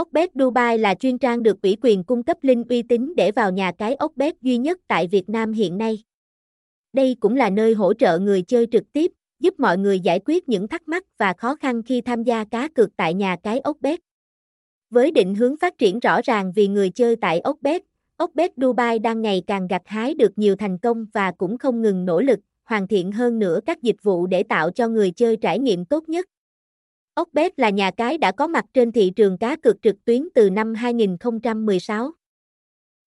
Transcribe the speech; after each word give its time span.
Ocbet 0.00 0.30
Dubai 0.34 0.78
là 0.78 0.94
chuyên 0.94 1.18
trang 1.18 1.42
được 1.42 1.62
ủy 1.62 1.76
quyền 1.82 2.04
cung 2.04 2.22
cấp 2.22 2.36
link 2.42 2.68
uy 2.68 2.82
tín 2.82 3.12
để 3.16 3.32
vào 3.32 3.52
nhà 3.52 3.72
cái 3.78 3.96
Ocbet 4.04 4.34
duy 4.42 4.58
nhất 4.58 4.78
tại 4.88 5.06
Việt 5.06 5.28
Nam 5.28 5.52
hiện 5.52 5.78
nay. 5.78 6.02
Đây 6.92 7.16
cũng 7.20 7.36
là 7.36 7.50
nơi 7.50 7.74
hỗ 7.74 7.94
trợ 7.94 8.18
người 8.18 8.42
chơi 8.42 8.66
trực 8.72 8.92
tiếp, 8.92 9.12
giúp 9.40 9.54
mọi 9.58 9.78
người 9.78 10.00
giải 10.00 10.20
quyết 10.24 10.48
những 10.48 10.68
thắc 10.68 10.88
mắc 10.88 11.04
và 11.18 11.32
khó 11.32 11.56
khăn 11.56 11.82
khi 11.82 12.00
tham 12.00 12.22
gia 12.22 12.44
cá 12.44 12.68
cược 12.68 12.96
tại 12.96 13.14
nhà 13.14 13.36
cái 13.42 13.60
Ocbet. 13.68 14.00
Với 14.90 15.10
định 15.10 15.34
hướng 15.34 15.56
phát 15.56 15.78
triển 15.78 15.98
rõ 15.98 16.20
ràng 16.24 16.52
vì 16.54 16.68
người 16.68 16.90
chơi 16.90 17.16
tại 17.16 17.40
Ocbet, 17.48 17.82
Ocbet 18.22 18.52
Dubai 18.56 18.98
đang 18.98 19.22
ngày 19.22 19.42
càng 19.46 19.66
gặt 19.66 19.82
hái 19.86 20.14
được 20.14 20.32
nhiều 20.38 20.56
thành 20.56 20.78
công 20.78 21.06
và 21.12 21.32
cũng 21.38 21.58
không 21.58 21.82
ngừng 21.82 22.04
nỗ 22.04 22.20
lực, 22.20 22.38
hoàn 22.64 22.88
thiện 22.88 23.12
hơn 23.12 23.38
nữa 23.38 23.60
các 23.66 23.82
dịch 23.82 24.02
vụ 24.02 24.26
để 24.26 24.42
tạo 24.42 24.70
cho 24.70 24.88
người 24.88 25.10
chơi 25.10 25.36
trải 25.36 25.58
nghiệm 25.58 25.84
tốt 25.84 26.08
nhất. 26.08 26.26
Okbet 27.18 27.58
là 27.58 27.70
nhà 27.70 27.90
cái 27.90 28.18
đã 28.18 28.32
có 28.32 28.46
mặt 28.46 28.64
trên 28.74 28.92
thị 28.92 29.12
trường 29.16 29.38
cá 29.38 29.56
cược 29.56 29.82
trực 29.82 30.04
tuyến 30.04 30.28
từ 30.34 30.50
năm 30.50 30.74
2016. 30.74 32.12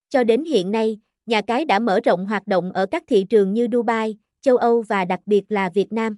Cho 0.09 0.23
đến 0.23 0.43
hiện 0.43 0.71
nay, 0.71 0.99
nhà 1.25 1.41
cái 1.41 1.65
đã 1.65 1.79
mở 1.79 1.99
rộng 2.03 2.25
hoạt 2.25 2.47
động 2.47 2.71
ở 2.71 2.85
các 2.85 3.03
thị 3.07 3.25
trường 3.29 3.53
như 3.53 3.67
Dubai, 3.71 4.17
châu 4.41 4.57
Âu 4.57 4.81
và 4.81 5.05
đặc 5.05 5.19
biệt 5.25 5.43
là 5.49 5.69
Việt 5.69 5.93
Nam. 5.93 6.17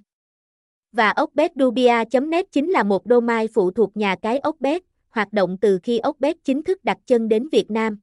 Và 0.92 1.10
Okbetdubia.net 1.10 2.46
chính 2.52 2.70
là 2.70 2.82
một 2.82 3.02
domain 3.04 3.46
phụ 3.54 3.70
thuộc 3.70 3.96
nhà 3.96 4.16
cái 4.22 4.38
Okbet, 4.38 4.82
hoạt 5.08 5.32
động 5.32 5.58
từ 5.60 5.78
khi 5.82 5.98
Okbet 5.98 6.36
chính 6.44 6.62
thức 6.62 6.84
đặt 6.84 6.98
chân 7.06 7.28
đến 7.28 7.48
Việt 7.52 7.70
Nam. 7.70 7.98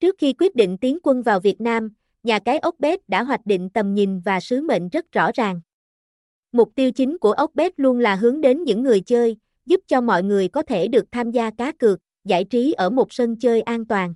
Trước 0.00 0.14
khi 0.18 0.32
quyết 0.32 0.54
định 0.54 0.78
tiến 0.78 0.98
quân 1.02 1.22
vào 1.22 1.40
Việt 1.40 1.60
Nam, 1.60 1.92
nhà 2.22 2.38
cái 2.38 2.58
Okbet 2.58 3.08
đã 3.08 3.22
hoạch 3.22 3.46
định 3.46 3.70
tầm 3.70 3.94
nhìn 3.94 4.20
và 4.20 4.40
sứ 4.40 4.62
mệnh 4.62 4.88
rất 4.88 5.12
rõ 5.12 5.30
ràng. 5.34 5.60
Mục 6.54 6.74
tiêu 6.74 6.90
chính 6.92 7.18
của 7.18 7.32
Okbet 7.32 7.80
luôn 7.80 7.98
là 7.98 8.14
hướng 8.14 8.40
đến 8.40 8.62
những 8.62 8.82
người 8.82 9.00
chơi, 9.00 9.36
giúp 9.66 9.80
cho 9.86 10.00
mọi 10.00 10.22
người 10.22 10.48
có 10.48 10.62
thể 10.62 10.88
được 10.88 11.04
tham 11.12 11.30
gia 11.30 11.50
cá 11.50 11.72
cược, 11.72 12.00
giải 12.24 12.44
trí 12.44 12.72
ở 12.72 12.90
một 12.90 13.12
sân 13.12 13.36
chơi 13.36 13.60
an 13.60 13.86
toàn. 13.86 14.14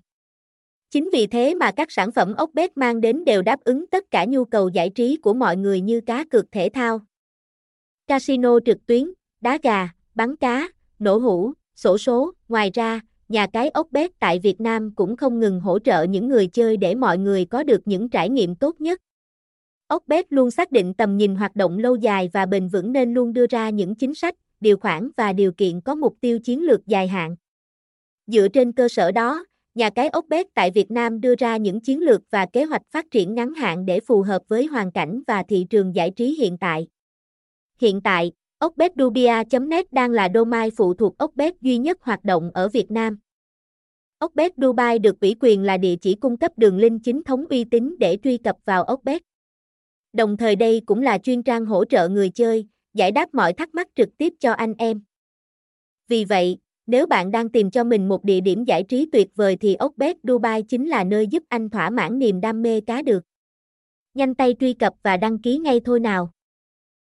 Chính 0.90 1.10
vì 1.12 1.26
thế 1.26 1.54
mà 1.54 1.70
các 1.72 1.92
sản 1.92 2.12
phẩm 2.12 2.34
Okbet 2.34 2.76
mang 2.76 3.00
đến 3.00 3.24
đều 3.24 3.42
đáp 3.42 3.60
ứng 3.64 3.86
tất 3.86 4.10
cả 4.10 4.24
nhu 4.24 4.44
cầu 4.44 4.68
giải 4.68 4.90
trí 4.90 5.16
của 5.16 5.34
mọi 5.34 5.56
người 5.56 5.80
như 5.80 6.00
cá 6.00 6.24
cược 6.24 6.52
thể 6.52 6.68
thao, 6.74 7.00
casino 8.06 8.58
trực 8.66 8.86
tuyến, 8.86 9.12
đá 9.40 9.58
gà, 9.62 9.88
bắn 10.14 10.36
cá, 10.36 10.68
nổ 10.98 11.18
hũ, 11.18 11.52
sổ 11.76 11.98
số. 11.98 12.32
Ngoài 12.48 12.70
ra, 12.74 13.00
nhà 13.28 13.46
cái 13.46 13.68
Okbet 13.68 14.10
tại 14.18 14.38
Việt 14.38 14.60
Nam 14.60 14.94
cũng 14.94 15.16
không 15.16 15.40
ngừng 15.40 15.60
hỗ 15.60 15.78
trợ 15.78 16.02
những 16.02 16.28
người 16.28 16.46
chơi 16.46 16.76
để 16.76 16.94
mọi 16.94 17.18
người 17.18 17.44
có 17.44 17.62
được 17.62 17.80
những 17.84 18.08
trải 18.08 18.28
nghiệm 18.28 18.54
tốt 18.54 18.80
nhất. 18.80 19.00
Okbet 19.88 20.32
luôn 20.32 20.50
xác 20.50 20.72
định 20.72 20.94
tầm 20.94 21.16
nhìn 21.16 21.34
hoạt 21.34 21.56
động 21.56 21.78
lâu 21.78 21.96
dài 21.96 22.30
và 22.32 22.46
bền 22.46 22.68
vững 22.68 22.92
nên 22.92 23.14
luôn 23.14 23.32
đưa 23.32 23.46
ra 23.46 23.70
những 23.70 23.94
chính 23.94 24.14
sách, 24.14 24.34
điều 24.60 24.76
khoản 24.76 25.10
và 25.16 25.32
điều 25.32 25.52
kiện 25.52 25.80
có 25.80 25.94
mục 25.94 26.16
tiêu 26.20 26.38
chiến 26.38 26.62
lược 26.62 26.86
dài 26.86 27.08
hạn. 27.08 27.36
Dựa 28.26 28.48
trên 28.48 28.72
cơ 28.72 28.88
sở 28.88 29.12
đó, 29.12 29.44
nhà 29.74 29.90
cái 29.90 30.08
Okbet 30.08 30.46
tại 30.54 30.70
Việt 30.70 30.90
Nam 30.90 31.20
đưa 31.20 31.34
ra 31.34 31.56
những 31.56 31.80
chiến 31.80 32.00
lược 32.00 32.20
và 32.30 32.46
kế 32.46 32.64
hoạch 32.64 32.82
phát 32.90 33.10
triển 33.10 33.34
ngắn 33.34 33.54
hạn 33.54 33.86
để 33.86 34.00
phù 34.00 34.22
hợp 34.22 34.42
với 34.48 34.66
hoàn 34.66 34.92
cảnh 34.92 35.22
và 35.26 35.42
thị 35.48 35.66
trường 35.70 35.94
giải 35.94 36.10
trí 36.10 36.34
hiện 36.34 36.58
tại. 36.58 36.86
Hiện 37.80 38.00
tại, 38.00 38.32
Okbetdubia.net 38.58 39.92
đang 39.92 40.10
là 40.10 40.28
domain 40.34 40.70
phụ 40.76 40.94
thuộc 40.94 41.18
Okbet 41.18 41.60
duy 41.60 41.78
nhất 41.78 41.98
hoạt 42.00 42.24
động 42.24 42.50
ở 42.54 42.68
Việt 42.68 42.90
Nam. 42.90 43.18
Okbet 44.18 44.52
Dubai 44.56 44.98
được 44.98 45.20
ủy 45.20 45.36
quyền 45.40 45.62
là 45.62 45.76
địa 45.76 45.96
chỉ 45.96 46.14
cung 46.14 46.36
cấp 46.36 46.52
đường 46.56 46.78
link 46.78 47.00
chính 47.04 47.22
thống 47.22 47.44
uy 47.50 47.64
tín 47.64 47.96
để 47.98 48.18
truy 48.24 48.38
cập 48.38 48.56
vào 48.64 48.84
Okbet. 48.84 49.22
Đồng 50.12 50.36
thời 50.36 50.56
đây 50.56 50.82
cũng 50.86 51.02
là 51.02 51.18
chuyên 51.18 51.42
trang 51.42 51.66
hỗ 51.66 51.84
trợ 51.84 52.08
người 52.08 52.30
chơi, 52.30 52.66
giải 52.94 53.12
đáp 53.12 53.34
mọi 53.34 53.52
thắc 53.52 53.74
mắc 53.74 53.88
trực 53.94 54.08
tiếp 54.18 54.32
cho 54.40 54.52
anh 54.52 54.74
em. 54.78 55.02
Vì 56.08 56.24
vậy, 56.24 56.58
nếu 56.86 57.06
bạn 57.06 57.30
đang 57.30 57.48
tìm 57.48 57.70
cho 57.70 57.84
mình 57.84 58.08
một 58.08 58.24
địa 58.24 58.40
điểm 58.40 58.64
giải 58.64 58.82
trí 58.82 59.06
tuyệt 59.12 59.28
vời 59.34 59.56
thì 59.56 59.76
Oxbet 59.84 60.16
Dubai 60.22 60.62
chính 60.62 60.88
là 60.88 61.04
nơi 61.04 61.26
giúp 61.26 61.42
anh 61.48 61.70
thỏa 61.70 61.90
mãn 61.90 62.18
niềm 62.18 62.40
đam 62.40 62.62
mê 62.62 62.80
cá 62.80 63.02
được. 63.02 63.22
Nhanh 64.14 64.34
tay 64.34 64.54
truy 64.60 64.72
cập 64.72 64.94
và 65.02 65.16
đăng 65.16 65.38
ký 65.38 65.58
ngay 65.58 65.80
thôi 65.84 66.00
nào. 66.00 66.30